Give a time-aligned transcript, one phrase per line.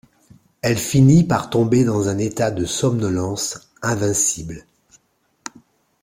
[0.63, 4.65] Elle finit par tomber dans un état de somnolence invincible.